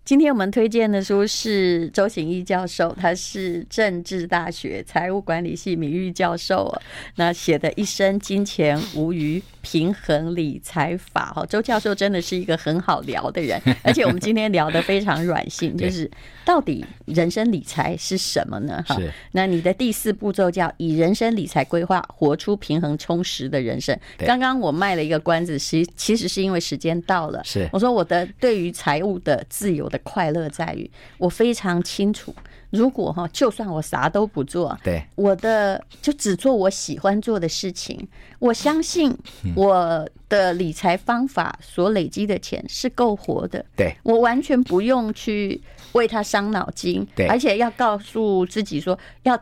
[0.06, 6.72] 今天我们推荐的书是周行一教授，他是政治大学财务管理系名誉教授，
[7.16, 9.42] 那写的一生金钱无虞。
[9.66, 11.34] 平衡理财法。
[11.34, 16.10] 哈，周教授真的是一个很好聊的人， 而且我们今天聊得非常软性，就是
[16.46, 18.84] 到底人生理财是什么呢？
[18.88, 18.96] 哈，
[19.32, 24.00] 那你的第四步骤叫以人生理财规划活出平衡充实的人生。
[24.20, 32.36] 刚刚我卖了一个关子，其其实是因为时间到了，是我说我的对于财务的自由的快乐在于，我非常清楚，
[32.76, 38.08] 如果哈，就算我啥都不做，对，我的就只做我喜欢做的事情，
[38.40, 39.16] 我相信
[39.56, 45.62] 我的理财方法所累积的钱是够活的，对，我完全不用去
[45.94, 49.40] 为他伤脑筋，对，而且要告诉自己说要。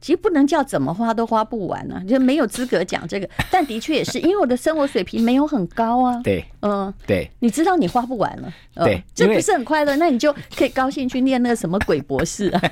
[0.00, 3.28] 其实不能叫怎么花都花不完啊， 就没有资格讲这个。
[3.50, 6.20] 但的确也是，因为我的生活水平没有很高啊。
[6.22, 8.52] 对，嗯，对，你知道你花不完了，
[8.84, 9.96] 对，这不是很快乐？
[9.96, 12.60] 那你就可以高兴去念那个什么鬼博士啊。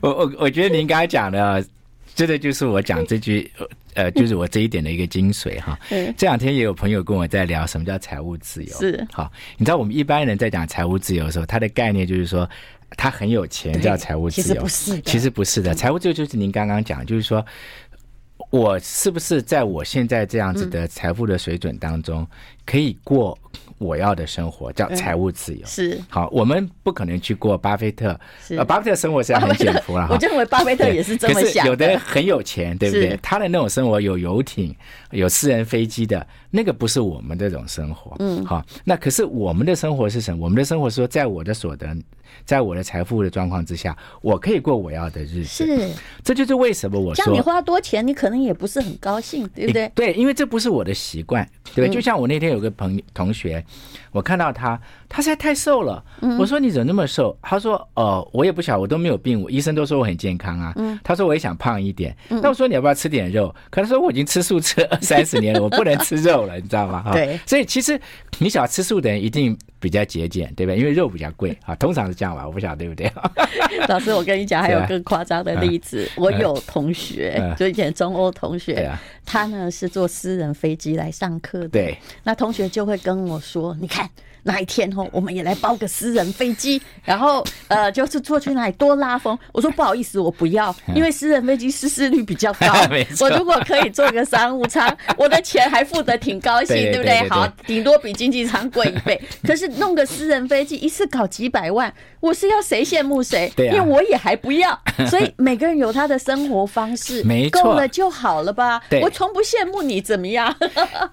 [0.00, 1.64] 我我我觉得您刚才讲的，
[2.14, 3.50] 这个就是我讲这句，
[3.94, 5.78] 呃，就是我这一点的一个精髓哈。
[6.16, 8.76] 这两天也有朋友跟我在聊什么叫财务自由。
[8.76, 12.48] 是，好，你知道我们一般人在讲财务自由的时候，他的概念就是说。
[12.96, 15.00] 他很有钱叫财务自由，其实不是的。
[15.02, 17.44] 其实不是的，财务自由就是您刚刚讲，就是说，
[18.50, 22.26] 我是不是在我现在这样子的财富的水准当中，
[22.66, 23.38] 可以过
[23.78, 25.66] 我要的生活，叫财务自由。
[25.66, 28.18] 是好，我们不可能去过巴菲特，
[28.50, 30.06] 呃，巴菲特生活是很简朴了。
[30.10, 31.66] 我认为巴菲特也是这么想。
[31.66, 33.18] 有的人很有钱，对不对？
[33.22, 34.74] 他的那种生活有游艇、
[35.10, 38.14] 有私人飞机的，那个不是我们这种生活。
[38.20, 40.44] 嗯，好，那可是我们的生活是什么？
[40.44, 41.96] 我们的生活是说，在我的所得。
[42.44, 45.44] 在我的财富的状况之下，我可以过我要的日子。
[45.44, 45.90] 是，
[46.22, 49.90] 这就是为什么我说，像你花多钱，你可能也不是很高兴，对不对？
[49.94, 51.88] 对，因为这不是我的习惯，对。
[51.88, 53.64] 就像我那天有个朋友同学，
[54.10, 56.02] 我看到他，他实在太瘦了。
[56.38, 57.36] 我说你怎么那么瘦？
[57.42, 60.74] 他说哦，我也不晓得，我都没有病，我医生都说我很健康啊。
[61.04, 62.16] 他说我也想胖一点。
[62.28, 63.54] 那我说你要不要吃点肉？
[63.70, 67.10] 可他说我已经吃素吃二三十年了，我不能吃肉了，你知道吗？
[67.12, 67.38] 对。
[67.46, 68.00] 所以其实
[68.38, 70.78] 你想吃素的人一定比较节俭，对不对？
[70.78, 73.12] 因为肉比较贵 啊，通常是这样吧，我不晓得对不对？
[73.88, 78.90] 老师，我跟你讲，还有更夸张的例子，我有同学， 就以前中欧同学，
[79.26, 84.08] 他呢是坐私人飞机来上课的，对，那同学就会跟我说，你看。
[84.44, 89.38] 哪一天哦，我们也来包个私人飞机， 然后呃，就是坐去那里多拉风。
[89.52, 92.66] 我说不好意思，我不要， 因为私人飞机失事率比较高。
[93.20, 97.28] 我如果可以坐个商务舱，我的钱还付得挺高兴，对不对？
[97.28, 99.20] 好，顶多比经济舱贵一倍。
[99.44, 103.52] 可是弄个私人飞机一次搞几百万，我是要谁羡慕谁？
[103.56, 104.78] 因为我也还不要。
[105.08, 108.82] 所以每个人有他的生活方式，没错，够了就好了吧？
[109.00, 110.54] 我从不羡慕你怎么样？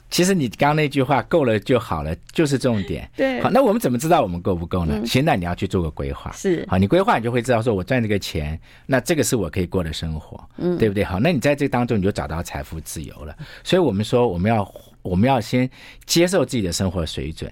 [0.09, 3.09] 其实你刚刚那句话够了就好了，就是重点。
[3.19, 5.01] 对，好，那我们怎么知道我们够不够呢？
[5.05, 11.03] 现在你要去做个规划，是好，你规划你就会知道，说我赚这个钱，那这个是我可以过的生活，嗯，对不对？
[11.03, 13.35] 好，那你在这当中你就找到财富自由了。
[13.61, 15.69] 所以我们说，我们要 我们要先
[16.05, 17.51] 接受自己的生活水准，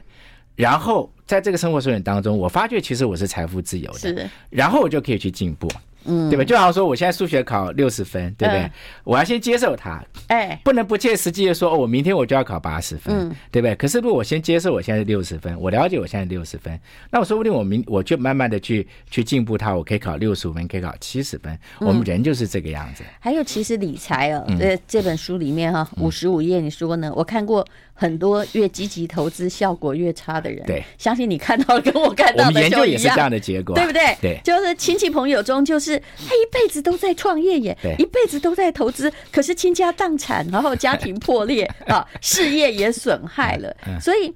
[0.56, 5.69] 然后在这个生活水准当中，我发觉其实我是财富自由的，是，然后我就可以去进步。
[6.08, 6.43] 嗯，对吧？
[6.43, 8.62] 就好像说我现在数学考六十分，对不对？
[8.62, 8.72] 嗯、
[9.04, 13.76] 我要先接受它，哎，不能不切实际的说，哦，我明天我就要考八十分，嗯，对不对？
[13.76, 16.80] 可是如果我先接受我现在六十分，我了解我现在六十分，
[17.12, 21.58] 那我说不定我明我就慢慢的去去进步它，我可以考六十五分，可以考七十分。
[21.80, 23.04] 我们人就是这个样子。
[23.20, 27.12] 还有，其实理财哦，这、嗯、这本书里面哈，五十五页，你说呢？
[27.15, 27.67] 我看过。
[27.99, 34.15] 很多越积极投资效果越差的人，对，相信你看到跟我看到的我们研究也是这样的结果，对不对？
[34.21, 43.75] 对，就是亲戚朋友中，就是他一辈子都在创业耶，对，一辈子都在投资，可是倾家荡产，然后家庭破裂 啊，事业也损害了。
[43.99, 44.31] 所以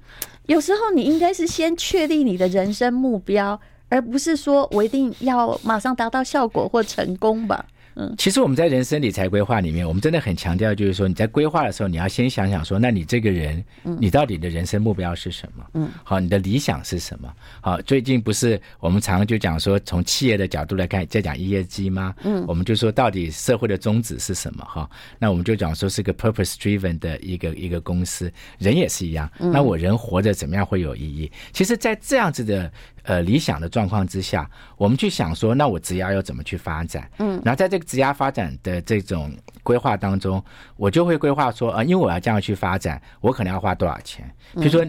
[0.46, 7.64] 有时候你应该是先确立你的人生目标，而不是说我一定要马上达到效果或成功吧。
[7.94, 15.64] 嗯，其实我们在人生理财规划里面，我们真的很强调，就是说你在规划的时候，你要先想想说，那你这个人，你到底的人生目标是什么？
[15.74, 17.32] 嗯，好，你的理想是什么？
[17.60, 22.14] 好，最近不是我们常常就讲说，从企业的角度来看，在讲 ESG 吗？
[22.24, 24.64] 嗯，我们就说到底社会的宗旨是什么？
[24.64, 29.30] 哈，那我们就讲说是个 purpose driven 的一个一个公司，人也是一样。
[29.38, 31.30] 那我人活着怎么样会有意义？
[31.52, 32.72] 其实，在这样子的。
[33.02, 37.10] 呃，理想的状况之下，我们去想说，那我职涯要怎么去发展？
[37.18, 40.42] 嗯，然后在这个职涯发展的这种规划当中，
[40.76, 44.24] 我就会规划说，呃，因为我要这样去发展，我可能要花多少钱？
[44.54, 44.84] 比如说，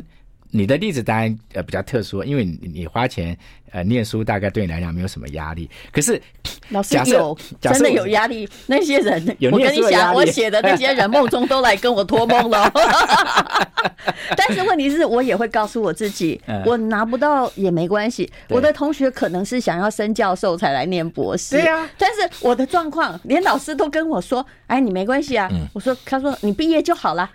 [0.52, 3.38] 你的例子当然呃比较特殊，因为你你花钱。
[3.74, 6.22] 呃，念书大概对你来讲没有什么压力，可是
[6.70, 8.48] 老师有真的有压力。
[8.68, 12.72] 那些人，我跟你讲，我写的那些人梦中都来跟我托梦了。
[14.38, 18.32] 但是问题是我也会告诉我自己， 我拿不到也没关系。
[18.48, 21.90] 我的同学可能是想要升教授才来念博士，对呀。
[21.98, 27.30] 但是我的状况，连老师都跟我说：“哎，你没关系啊。”我说：“他说你毕业就好了。”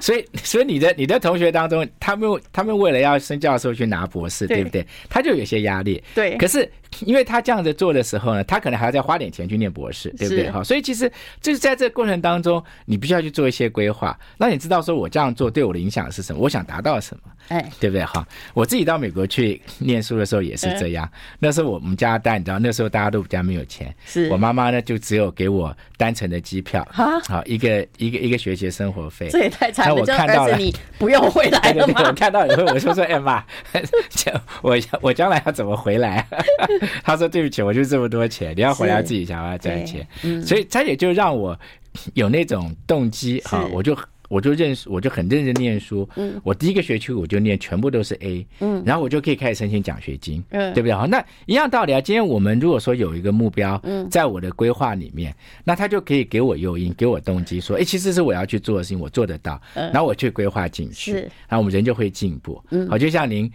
[0.00, 4.86] 所以，所以你的你的同学当中，他们他们为了要升教授去拿博士，对不对？
[5.08, 6.36] 他就有些压力，对。
[6.36, 6.70] 可是
[7.04, 10.50] 因为他这样子做的时候呢，他可能还要再花点钱去念博士，对不对？
[10.50, 18.04] 哈，所以其实就是在这个过程当中，你必须要去做一些规划，让你知道说我这样做对我的影响是什么，我想达到什么，哎，对不对？
[18.04, 21.08] 哈，我自己到美国去念书的时候也是这样。
[21.38, 29.94] 那时候我们家大，你知道那时候大家都比较没有钱，是我妈妈呢就只有给我单程的机票，好一个一个一个学期的生活费，这也太惨了。
[29.94, 32.02] 我看到了，你不用回来了吗？
[32.06, 33.44] 我看到以后我就说：“哎妈，
[34.62, 36.24] 我我。”将来要怎么回来？
[37.02, 41.58] 他说：“对不起，我就这么多钱，你要回来自己想办法赚钱。”嗯，所以他也就让我
[42.14, 46.08] 有那种动机啊，我就我就认识，我就很认真念书。
[46.14, 48.46] 嗯，我第一个学期我就念全部都是 A。
[48.60, 50.40] 嗯，然后我就可以开始申请奖学金。
[50.50, 50.94] 嗯，对不对？
[50.94, 52.00] 好，那一样道理啊。
[52.00, 55.34] 今天我们如果说有一个目标，嗯，在我的规划里面，
[55.64, 62.62] 那他就可以给我诱因，给我动机，说：“哎，其实是我要去做的事情，我做得到。”嗯然后我去规划进去，是，然后我们人就会进步。
[62.70, 63.50] 嗯，好，就像您。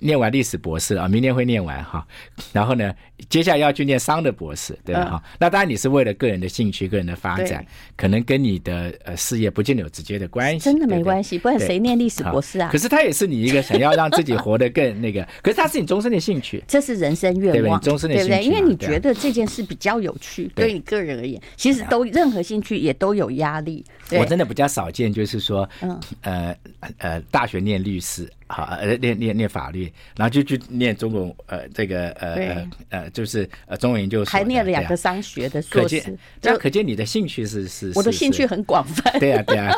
[0.00, 2.06] 念完历史博士啊，明年会念完哈，
[2.52, 2.94] 然后呢，
[3.28, 5.04] 接下来要去念商的博士，对吧？
[5.04, 7.64] 哈、嗯，那当然你是为了个人的兴趣、个人的发展，
[7.96, 10.64] 可能跟你的呃事业不见得有直接的关系。
[10.64, 12.68] 真的没关系，不然谁念历史博士啊？
[12.70, 18.46] 可是他也是你一个想要让自己活得更那个，可是他是你终身的兴趣，这是人生愿望，终身的兴趣，对不对？
[18.46, 23.84] 因为你觉得这件事比较有趣，对你个人而言，其实都任何兴趣也都有压力。
[24.12, 26.56] 我真的比较少见，就是说，嗯呃
[26.98, 28.28] 呃，大学念律师。
[28.48, 37.92] 好，呃，念念念法律，然后就去念中国，呃，这个，呃呃呃，就是呃，中文研究所，还念了两个商学的硕士，这样可见你的兴趣是是。
[37.94, 39.18] 我的兴趣很广泛。
[39.20, 39.72] 对啊，对啊，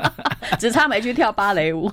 [0.58, 1.92] 只差没去跳芭蕾舞。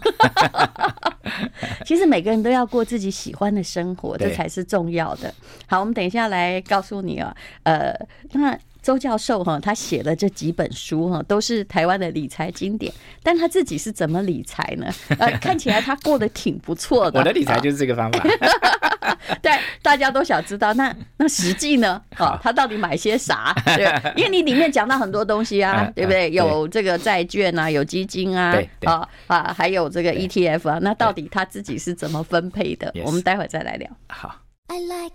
[1.86, 5.34] 其实每个人都要过自己喜欢的生活，这才是重要的。
[5.68, 7.94] 好，我们等一下来告诉你啊，呃，
[8.32, 8.58] 那。
[8.84, 12.94] 周教授哈，他写了这几本书哈，都是台湾的理财经典。
[13.24, 14.94] 但他自己是怎么理财呢？
[15.18, 17.20] 呃，看起来他过得挺不错的。
[17.20, 18.24] 我的理财就是这个方法。
[19.42, 22.02] 对，大家都想知道，那那实际呢？
[22.20, 23.56] 哦，他到底买些啥？
[23.76, 23.86] 对，
[24.18, 26.30] 因为你里面讲到很多东西啊，对不对？
[26.32, 30.80] 有这个债券啊，有基金啊，啊啊，还有这个 ETF 啊。
[30.82, 32.94] 那到底他自己是怎么分配的？
[33.06, 33.90] 我们待会再来聊。
[34.10, 34.36] 好。
[34.68, 35.14] I like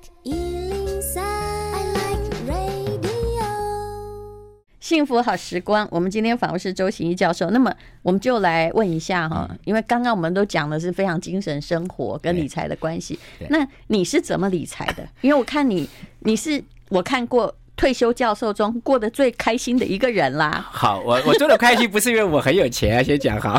[4.80, 7.50] 幸福好时光，我们今天访问是周行一教授。
[7.50, 13.18] 那么，我们就来问一下哈，因为刚刚我们都讲的是非常精神生活跟理财的关系。
[13.48, 15.06] 那你是怎么理财的？
[15.20, 15.88] 因为我看你，
[16.20, 17.54] 你是我看过。
[17.78, 20.66] 退休教授中过得最开心的一个人啦。
[20.70, 23.58] 好，我我做的开心不是因为我很有钱啊，先讲好，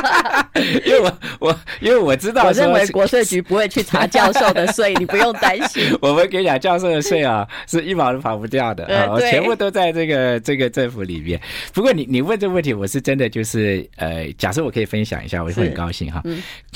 [0.84, 5.82] 因为我我因为我知道，我认为国税局不会去查教授的税，你不用担心。
[6.02, 11.40] 我们给你讲，教授的税啊，是一毛都跑不掉的啊，我全部都在这个这个政府里面。
[11.72, 16.22] 不过你你问这个问题，我是真的就是呃，假设我可以分享一下，我会很高兴哈。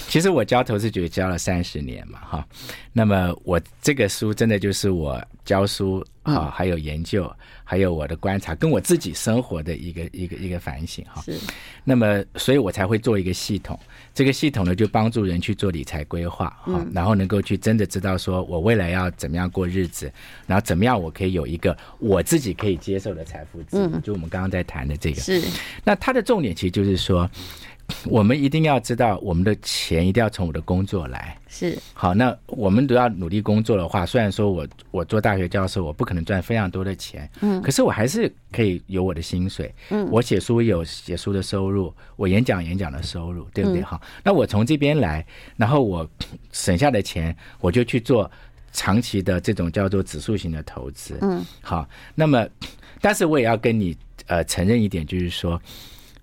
[0.06, 2.46] 其实我教投资局教了三十年嘛，哈。
[2.92, 7.30] 那么我这个书真的就是我教书啊，还有研究，
[7.70, 11.20] 还有我的观察，跟我自己生活的一个一个一个反省哈。
[11.20, 11.38] 是。
[11.84, 13.78] 那么，所以我才会做一个系统。
[14.14, 20.10] 这个系统呢，就帮助人去做理财规划，哈，然后能够去真的知道说我未来要怎么样过日子，
[20.46, 24.00] 然后怎么样我可以有一个我自己可以接受的财富自由。
[24.00, 25.20] 就我们刚刚在谈的这个。
[25.20, 25.42] 是。
[25.84, 27.30] 那它的重点其实就是说。
[28.04, 31.34] 我们一定要知道，我们的钱一定要从我的工作来。
[31.48, 31.78] 是。
[31.94, 43.82] 好，那我们都要努力工作的话，虽然说我我做大学教授，我不可能赚非常多的钱，嗯，可是我还是可以有我的薪水，嗯，我写书有写书的收入，我演讲演讲的收入，对不对？
[43.82, 45.24] 好，那我从这边来，
[45.56, 46.08] 然后我
[46.52, 48.30] 省下的钱，我就去做
[48.72, 52.46] 长期的这种叫做指数型的投资，嗯，好，那么，
[53.00, 55.60] 但是我也要跟你呃承认一点，就是说。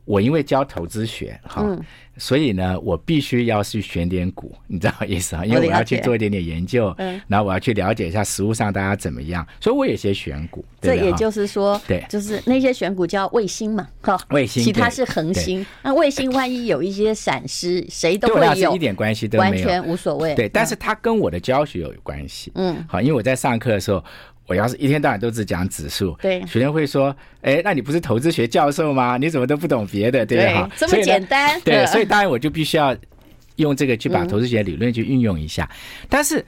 [0.05, 1.81] 我因为教投资学，哈、嗯，
[2.15, 5.43] 所以呢，我必须要去选点股，你知道意思啊？
[5.45, 10.63] 因为我要去做一点点研究，嗯，然后我要去了解一下实物上大家怎么样，所以我有些选股。
[10.79, 15.65] 这也就是说，对，就是那些选股叫卫星嘛，哈，卫星，其他是恒星。
[15.81, 20.35] 那卫星万一有一些闪失， 谁都会有，一点关系都没有，完全无所谓。
[20.35, 22.51] 对，但是它跟我的教学有关系。
[22.53, 24.03] 嗯，好，因为我在上课的时候。
[24.47, 29.17] 我要是一天到晚都只讲指数，对，学生会说：“哎，那你不是投资学教授吗？
[29.17, 30.69] 你怎么都不懂别的？”对不对？
[30.77, 31.59] 这么简单。
[31.61, 32.95] 对， 所以当然我就必须要
[33.55, 35.67] 用这个去把投资学理论去运用一下。
[35.71, 36.45] 嗯、但是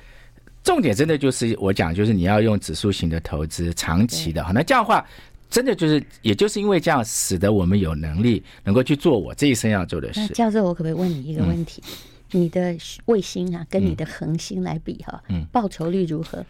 [0.63, 4.43] 重点真的就是我讲，就是你要用指数型的投资，长期的。
[4.43, 5.03] 好，那这样的话，
[5.49, 10.27] 真的就是，也就是因为这样，使得我们有能力能够去做我这一生要做的事。
[10.33, 11.81] 教授，我可不可以问你一个问题？
[12.33, 16.45] 嗯、你的卫星啊，跟你的恒星来比哈，嗯，报酬率如何？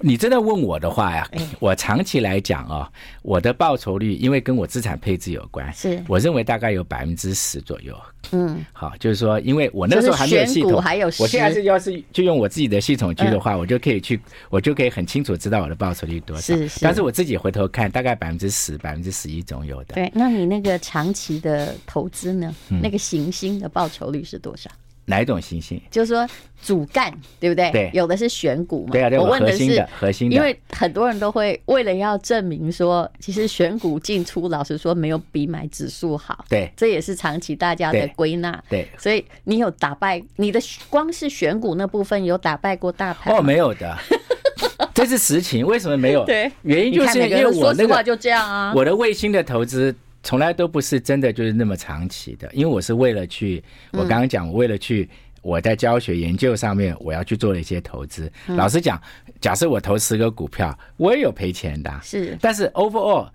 [0.00, 2.88] 你真的问我的话呀，我长期来讲啊，
[3.22, 7.96] 我的报酬率因为跟我资产配置有关，是我认为大概有百分之十左右。
[8.30, 16.54] 嗯，好，就是说，因为我那时候还没有系统，还有我现在是要是就用我自己的系统去的话，我就可以去，我就可以很清楚知道我的报酬率多少。
[16.54, 19.94] 是是，但是我自己回头看，大概百分之十、百分之十一总有的。
[19.94, 22.54] 对，那你那个长期的投资呢？
[22.82, 24.70] 那个行星的报酬率是多少？
[25.08, 25.80] 哪一种行星？
[25.90, 26.28] 就是说
[26.62, 27.70] 主干，对不对？
[27.72, 28.92] 对，有的是选股嘛。
[28.92, 36.44] 对啊，我问的是核心的，因为很多人都会为了要证明说，其实选股进出，老实说没有比买指数好。
[36.48, 38.62] 对，这也是长期大家的归纳。
[38.68, 43.34] 对，所以你有打败你的光是选股那部分有打败过大盘？
[43.34, 43.96] 哦，没有的，
[44.92, 45.66] 这是实情。
[45.66, 46.24] 为什么没有？
[46.26, 49.94] 对，原因就是因为我那个就这样啊，我的卫星的投资。
[50.22, 55.08] 从来都不是真的就是那么长期的，因为我是为了去，我刚刚讲，我为了去
[55.42, 58.30] 我在教学研究上面，我要去做了一些投资。
[58.48, 59.00] 老实讲，
[59.40, 63.28] 假设我投十个股票，我也有赔钱的，是，但是 overall。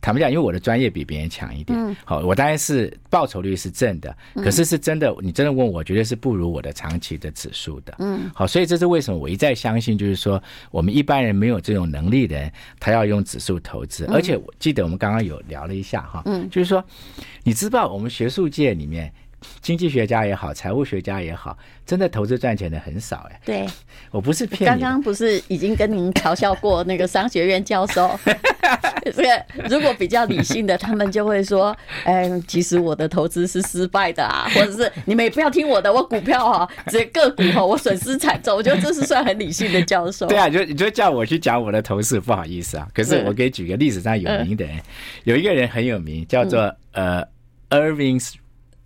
[0.00, 16.84] 坦白讲，因为我的专业比别人强一点，嗯，好，我当然是报酬率是正的，可是是真的，你真的问我，绝对是不如我的长期的指数的，嗯，好，所以这是为什么我一再相信，就是说我们一般人没有这种能力的人，他要用指数投资，而且我记得我们刚刚有聊了一下哈，嗯，就是说，
[17.42, 19.12] 你知道我们学术界里面。
[19.60, 23.40] 经济学家也好，财务学家也好，真的投资赚钱的很少哎。
[23.44, 23.66] 对，
[24.10, 24.66] 我不是骗你。
[24.66, 28.18] 刚刚不是已经跟您嘲笑过那个商学院教授？
[29.14, 31.74] 这个如果比较理性的，他们就会说
[32.04, 40.26] ：“哎，其实我的投资是失败的啊，或者是你们也不要听我的，我股票哈，这个股哈，我损失惨重。”我觉得这是算很理性的教授。
[40.26, 42.86] 对啊，就你就叫我去讲我的投资，不好意思啊。
[42.92, 44.78] 可是我给你举个历史上有名的人，
[45.24, 47.24] 有一个人很有名，叫做呃
[47.70, 48.22] ，Irving。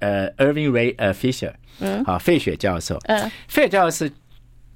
[0.02, 4.12] 呃，Irving Ray 呃，Fisher，嗯，好，费雪教授，嗯，费雪教授是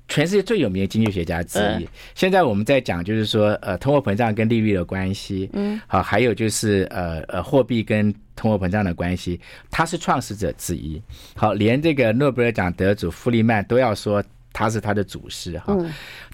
[0.08, 1.84] 全世界最有名的经济学家之一。
[1.84, 11.02] 嗯、现在我们在讲，就是说，呃，通货膨胀跟利率的关系，嗯，好，还有就是呃呃，货币跟通货膨胀的关系，他是创始者之一。
[11.34, 14.24] 好，连这个诺贝尔奖得主弗里曼都要说。
[14.56, 15.76] 他是他的祖师哈，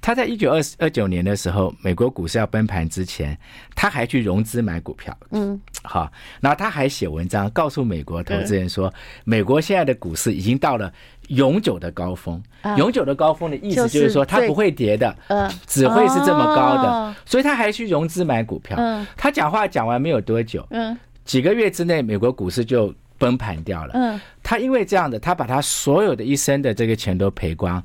[0.01, 3.37] 他在一九二二九年的时候，美国股市要崩盘之前，
[3.75, 6.09] 他还去融资买股票，嗯，好，
[6.41, 10.93] 然后他还写文章告诉美国投资人说，美国现在的股市已经到了
[11.31, 12.41] 永久的高峰，
[12.77, 18.79] 永久的高峰的意思就是说它不会跌的，嗯，只会是这么高的，所以他还去融资买股票，
[19.17, 27.83] 他讲话讲完没有多久，嗯，几个月之内美国股市就崩盘掉了，嗯，他因为这样的，他把他所有的一生的这个钱都赔光。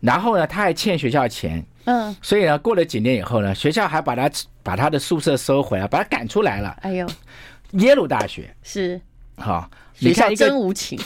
[0.00, 4.30] 然后呢，他还欠学校钱，嗯，所以呢，过了几年以后呢，学校还把他
[4.62, 6.76] 把他的宿舍收回来，把他赶出来了。
[6.82, 7.06] 哎呦，
[7.72, 8.54] 耶鲁大学。
[8.62, 9.00] 是。
[9.36, 10.98] 好，学校真无情，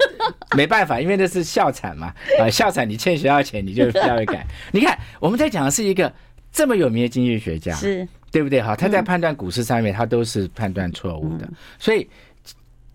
[0.56, 4.46] 没办法，因为那是校产嘛，啊，校产你欠学校钱，你就学校会赶。
[4.72, 6.12] 你看，我们在讲的是一个
[6.50, 8.06] 这么有名的经济学家，是。
[8.30, 8.60] 对不对？
[8.60, 12.08] 哈，他在判断股市上面，他都是判断错误的，所以。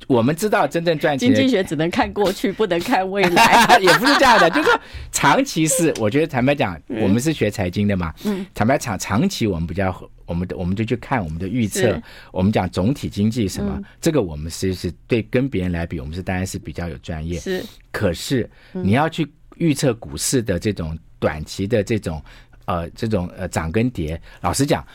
[0.08, 4.50] 我们知道真正赚钱，经济学只能看过去，不能看未来， 也不是这样的。
[4.50, 4.80] 就是说，
[5.12, 9.96] 长期是，我觉得坦白讲，我们是学财经的嘛，嗯，坦白讲，长期我们比较，
[10.26, 12.02] 我们的我们就去看我们的预测，
[12.32, 17.40] 我们讲总体经济什么，这个我们其实是对跟别人来比，我们是当然是比较有专业。
[17.40, 22.22] 是，可是你要去预测股市的这种短期的这种
[22.66, 24.86] 呃这种呃涨跟跌，老实讲，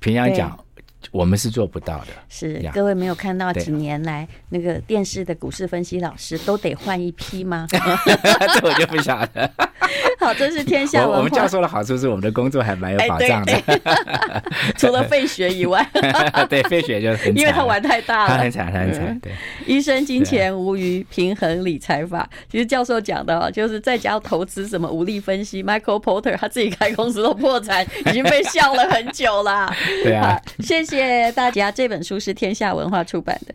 [0.00, 0.58] 平常讲。
[1.10, 2.06] 我们是做不到的。
[2.28, 7.66] 是各位没有看到几年来那个电视的股市分析老师都得换一批吗？
[7.70, 9.50] 这我就不晓得。
[10.20, 11.16] 好，这是天下文化。
[11.18, 13.60] 我们教授的好处是我们的工作还蛮有保障的，
[14.76, 15.84] 除了费学以外。
[16.48, 19.18] 对，费学就是，因为他玩太大了，他很惨，他很惨。
[19.20, 19.32] 对，
[19.66, 22.28] 一生金钱无余，平衡理财法。
[22.50, 29.74] 其实教授讲的，就是在家投资什么武力分析，Michael Porter 他自己开公司都破产，已经被笑了很久了。
[30.04, 30.89] 对啊，谢谢。
[30.89, 33.54] 谢谢大家，这本书是天下文化出版的。